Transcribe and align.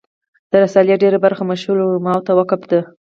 د 0.51 0.53
رسالې 0.63 0.95
ډېره 1.03 1.17
برخه 1.25 1.43
مشهورو 1.51 1.89
علماوو 1.91 2.25
ته 2.27 2.31
وقف 2.39 2.61
ده. 2.71 2.81